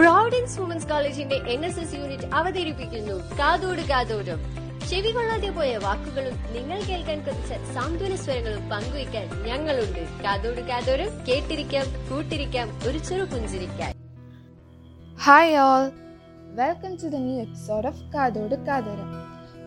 Providence 0.00 0.60
women's 0.60 0.88
കോളേജിന്റെ 0.88 1.34
N 1.34 1.66
S 1.66 1.80
S 1.80 1.94
unit 1.94 2.24
അവതരിപ്പിക്കുന്നു. 2.24 3.36
കാതോട് 3.38 3.80
കാതോടും. 3.80 4.38
ചെവി 4.90 5.10
കൊള്ളാതെ 5.10 5.50
പോയ 5.50 5.76
വാക്കുകളും 5.76 6.36
നിങ്ങൾ 6.54 6.82
കേൾക്കാൻ 6.82 7.18
കുറച്ച് 7.20 7.74
സാന്ത്വന 7.74 8.14
സ്വരങ്ങളും 8.14 8.68
പങ്കുവയ്ക്കാൻ 8.68 9.26
ഞങ്ങളുണ്ട്. 9.42 10.22
കാതോട് 10.24 10.60
കാതോരം 10.60 11.10
കേട്ടിരിക്കാം 11.28 11.84
കൂട്ടിരിക്കാം 12.10 12.80
ഒരു 12.88 12.98
ചെറു 12.98 13.24
പുഞ്ചിരിക്കാൻ. 13.24 13.92
Hi 15.18 15.56
all 15.56 15.90
welcome 16.54 16.94
to 16.94 17.06
the 17.06 17.14
new 17.14 17.40
episode 17.40 17.86
of 17.86 18.12
കാതോട് 18.14 18.54
കാതോരം 18.54 19.10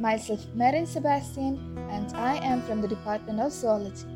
myself 0.00 0.48
Merin 0.54 0.86
Sebastian 0.86 1.58
and 1.92 2.16
I 2.16 2.38
am 2.52 2.60
from 2.60 2.80
the 2.80 2.86
department 2.86 3.42
of 3.42 3.52
zoology 3.52 4.06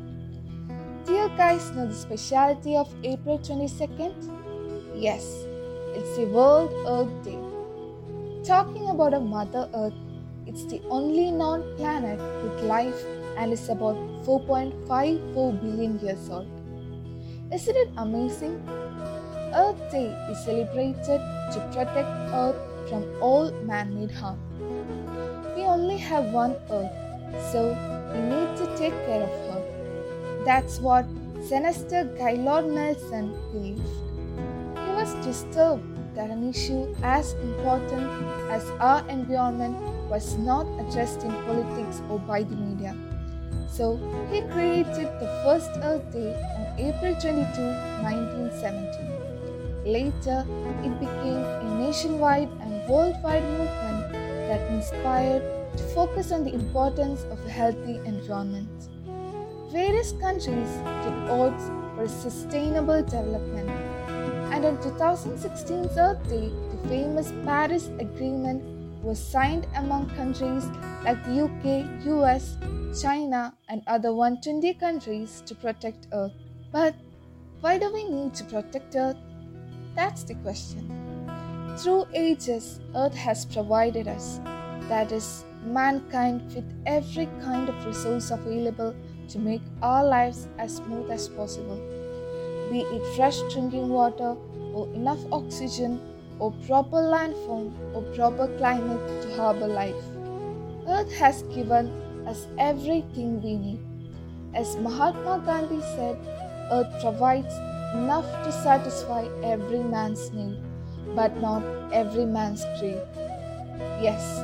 dear 1.11 1.27
guys 1.27 1.71
know 1.77 1.85
know 1.85 1.93
speciality 1.93 2.75
of 2.75 2.95
April 3.05 3.37
twenty 3.47 3.65
second 3.65 4.15
yes 5.05 5.48
it's 5.95 6.15
the 6.17 6.25
World 6.25 6.71
Earth 6.87 7.23
Day. 7.23 7.39
Talking 8.43 8.89
about 8.89 9.13
a 9.13 9.19
Mother 9.19 9.69
Earth, 9.73 9.93
it's 10.45 10.65
the 10.65 10.81
only 10.89 11.31
known 11.31 11.63
planet 11.77 12.19
with 12.43 12.63
life 12.63 13.03
and 13.37 13.53
is 13.53 13.69
about 13.69 13.95
4.54 14.25 15.61
billion 15.61 15.99
years 15.99 16.29
old. 16.29 16.47
Isn't 17.51 17.75
it 17.75 17.89
amazing? 17.97 18.61
Earth 19.53 19.79
Day 19.91 20.07
is 20.29 20.43
celebrated 20.45 21.21
to 21.53 21.69
protect 21.71 22.09
Earth 22.33 22.89
from 22.89 23.05
all 23.21 23.51
man 23.63 23.93
made 23.99 24.11
harm. 24.11 24.39
We 25.55 25.63
only 25.63 25.97
have 25.97 26.25
one 26.25 26.55
Earth, 26.69 26.93
so 27.51 27.73
we 28.13 28.21
need 28.21 28.57
to 28.57 28.65
take 28.77 28.93
care 29.05 29.23
of 29.23 29.29
her. 29.49 30.43
That's 30.45 30.79
what 30.79 31.05
Senator 31.47 32.03
Gaylord 32.17 32.65
Nelson 32.65 33.33
believed. 33.51 34.08
Was 34.99 35.15
disturbed 35.25 35.87
that 36.13 36.29
an 36.29 36.43
issue 36.49 36.93
as 37.03 37.31
important 37.35 38.11
as 38.51 38.65
our 38.81 38.99
environment 39.07 39.79
was 40.11 40.35
not 40.35 40.67
addressed 40.77 41.23
in 41.23 41.31
politics 41.47 42.01
or 42.09 42.19
by 42.19 42.43
the 42.43 42.57
media. 42.57 42.93
So 43.71 43.95
he 44.29 44.41
created 44.51 45.07
the 45.23 45.29
first 45.45 45.71
Earth 45.83 46.11
Day 46.11 46.35
on 46.35 46.77
April 46.77 47.15
22, 47.15 47.31
1970. 48.03 49.89
Later, 49.89 50.43
it 50.83 50.99
became 50.99 51.47
a 51.47 51.79
nationwide 51.79 52.51
and 52.59 52.89
worldwide 52.89 53.43
movement 53.55 54.11
that 54.51 54.69
inspired 54.69 55.43
to 55.77 55.83
focus 55.95 56.33
on 56.33 56.43
the 56.43 56.53
importance 56.53 57.23
of 57.31 57.39
a 57.45 57.49
healthy 57.49 58.01
environment. 58.03 58.89
Various 59.71 60.11
countries 60.19 60.69
took 61.05 61.17
oaths 61.31 61.71
for 61.95 62.05
sustainable 62.05 63.01
development, 63.01 63.71
and 64.65 64.77
2016's 64.79 65.97
Earth 65.97 66.21
Day, 66.27 66.49
the 66.49 66.89
famous 66.89 67.31
Paris 67.45 67.87
Agreement 67.99 68.61
was 69.01 69.17
signed 69.17 69.65
among 69.75 70.09
countries 70.15 70.65
like 71.03 71.23
the 71.23 71.43
UK, 71.45 72.05
US, 72.07 72.57
China, 73.01 73.53
and 73.69 73.81
other 73.87 74.13
120 74.13 74.73
countries 74.73 75.41
to 75.45 75.55
protect 75.55 76.07
Earth. 76.11 76.33
But 76.71 76.95
why 77.61 77.77
do 77.77 77.93
we 77.93 78.03
need 78.09 78.33
to 78.35 78.43
protect 78.43 78.95
Earth? 78.95 79.17
That's 79.95 80.23
the 80.23 80.35
question. 80.35 80.87
Through 81.77 82.07
ages, 82.13 82.81
Earth 82.95 83.15
has 83.15 83.45
provided 83.45 84.07
us, 84.07 84.41
that 84.89 85.11
is, 85.11 85.45
mankind, 85.63 86.53
with 86.53 86.65
every 86.85 87.27
kind 87.41 87.69
of 87.69 87.85
resource 87.85 88.31
available 88.31 88.95
to 89.29 89.39
make 89.39 89.61
our 89.81 90.03
lives 90.03 90.47
as 90.57 90.75
smooth 90.77 91.09
as 91.11 91.29
possible. 91.29 91.79
Be 92.69 92.81
it 92.81 93.15
fresh 93.15 93.39
drinking 93.51 93.89
water, 93.89 94.35
or 94.73 94.87
enough 94.93 95.19
oxygen, 95.31 95.99
or 96.39 96.51
proper 96.67 96.97
landform, 96.97 97.71
or 97.93 98.01
proper 98.15 98.47
climate 98.57 99.21
to 99.23 99.35
harbor 99.35 99.67
life. 99.67 100.03
Earth 100.87 101.11
has 101.13 101.43
given 101.55 101.87
us 102.27 102.47
everything 102.57 103.41
we 103.41 103.55
need. 103.57 103.79
As 104.53 104.75
Mahatma 104.77 105.41
Gandhi 105.45 105.81
said, 105.81 106.17
Earth 106.71 107.01
provides 107.01 107.53
enough 107.95 108.25
to 108.43 108.51
satisfy 108.51 109.27
every 109.43 109.83
man's 109.83 110.31
need, 110.31 110.57
but 111.15 111.35
not 111.41 111.63
every 111.91 112.25
man's 112.25 112.63
greed. 112.79 113.01
Yes, 114.01 114.43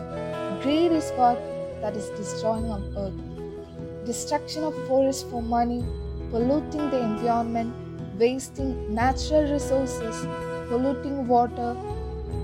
greed 0.63 0.91
is 0.91 1.11
what 1.11 1.37
that 1.81 1.95
is 1.95 2.09
destroying 2.17 2.71
our 2.71 2.81
earth. 2.97 4.05
Destruction 4.05 4.63
of 4.63 4.73
forests 4.87 5.23
for 5.23 5.41
money, 5.41 5.83
polluting 6.31 6.89
the 6.89 6.99
environment, 6.99 7.73
wasting 8.17 8.93
natural 8.93 9.51
resources, 9.51 10.25
polluting 10.67 11.27
water, 11.27 11.75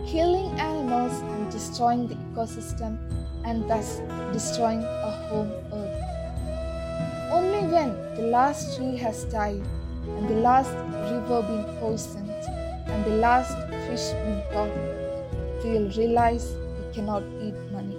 killing 0.08 0.50
animals, 0.60 1.14
and 1.22 1.52
destroying 1.52 2.08
the 2.08 2.16
ecosystem, 2.16 2.98
and 3.46 3.70
thus 3.70 4.02
destroying 4.34 4.84
our 4.84 5.12
home 5.30 5.52
earth. 5.74 6.02
Only 7.32 7.68
when 7.74 7.92
the 8.16 8.24
last 8.24 8.78
tree 8.78 8.98
has 8.98 9.24
died 9.26 9.62
and 10.18 10.28
the 10.28 10.36
last 10.36 10.74
river 11.12 11.42
been 11.44 11.64
poisoned 11.80 12.30
and 12.30 13.06
the 13.06 13.18
last 13.18 13.56
fish 13.88 14.12
been 14.24 14.42
caught, 14.52 14.70
we'll 15.64 15.90
realize 15.98 16.54
we 16.54 16.94
cannot 16.94 17.24
eat 17.42 17.56
money. 17.72 17.98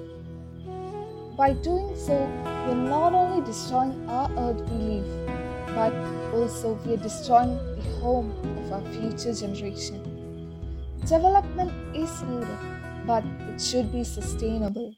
By 1.36 1.54
doing 1.54 1.96
so, 1.96 2.14
we're 2.66 2.74
not 2.74 3.14
only 3.14 3.44
destroying 3.46 4.08
our 4.08 4.30
earth 4.36 4.60
we 4.70 5.00
live, 5.00 5.26
but 5.74 6.21
also 6.32 6.74
we 6.84 6.94
are 6.94 6.96
destroying 6.96 7.56
the 7.76 7.82
home 8.00 8.30
of 8.58 8.72
our 8.72 8.92
future 8.92 9.34
generation. 9.34 10.00
Development 11.00 11.72
is 11.96 12.22
needed, 12.22 12.58
but 13.06 13.24
it 13.50 13.60
should 13.60 13.92
be 13.92 14.04
sustainable. 14.04 14.94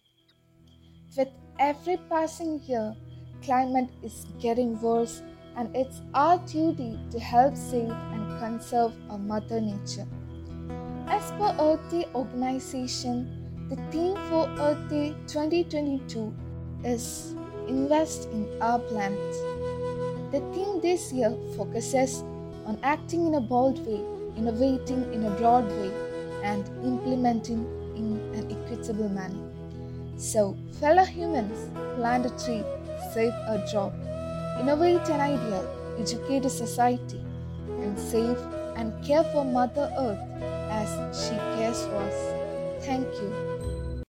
With 1.16 1.28
every 1.58 1.96
passing 2.08 2.60
year, 2.62 2.94
climate 3.42 3.88
is 4.02 4.26
getting 4.38 4.80
worse 4.80 5.22
and 5.56 5.74
it's 5.74 6.02
our 6.14 6.38
duty 6.46 6.98
to 7.10 7.18
help 7.18 7.56
save 7.56 7.90
and 7.90 8.38
conserve 8.38 8.92
our 9.08 9.18
mother 9.18 9.60
nature. 9.60 10.06
As 11.06 11.30
per 11.32 11.54
Earth 11.60 11.90
Day 11.90 12.06
organization, 12.14 13.66
the 13.68 13.76
theme 13.90 14.16
for 14.28 14.48
Earth 14.58 14.88
Day 14.88 15.14
2022 15.26 16.34
is 16.84 17.34
Invest 17.68 18.28
in 18.30 18.46
Our 18.60 18.78
Planet. 18.78 19.73
The 20.34 20.40
theme 20.52 20.80
this 20.80 21.12
year 21.12 21.30
focuses 21.56 22.22
on 22.66 22.76
acting 22.82 23.24
in 23.28 23.36
a 23.36 23.40
bold 23.40 23.78
way, 23.86 24.00
innovating 24.36 25.12
in 25.14 25.26
a 25.26 25.30
broad 25.30 25.68
way, 25.68 25.92
and 26.42 26.66
implementing 26.82 27.60
in 27.94 28.18
an 28.34 28.50
equitable 28.50 29.08
manner. 29.08 29.48
So, 30.16 30.56
fellow 30.80 31.04
humans, 31.04 31.70
plant 31.94 32.26
a 32.26 32.30
tree, 32.30 32.64
save 33.12 33.32
a 33.46 33.64
job, 33.70 33.94
innovate 34.60 35.08
an 35.08 35.20
idea, 35.20 35.62
educate 36.00 36.44
a 36.44 36.50
society, 36.50 37.22
and 37.68 37.96
save 37.96 38.38
and 38.74 38.92
care 39.04 39.22
for 39.22 39.44
Mother 39.44 39.88
Earth 39.96 40.18
as 40.68 40.90
she 41.16 41.36
cares 41.54 41.80
for 41.86 41.98
us. 42.10 42.84
Thank 42.84 43.06
you. 43.22 43.53